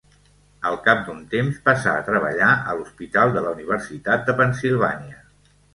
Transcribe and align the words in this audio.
Al 0.69 0.77
cap 0.87 1.03
d'un 1.09 1.19
temps 1.33 1.59
passà 1.69 1.93
a 1.99 2.07
treballar 2.09 2.49
a 2.73 2.75
l'Hospital 2.81 3.37
de 3.39 3.47
la 3.49 3.55
Universitat 3.61 4.29
de 4.31 4.41
Pennsilvània. 4.43 5.25